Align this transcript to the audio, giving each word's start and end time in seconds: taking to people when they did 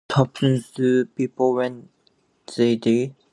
taking 0.09 0.63
to 0.75 1.05
people 1.15 1.53
when 1.53 1.89
they 2.57 2.75
did 2.75 3.13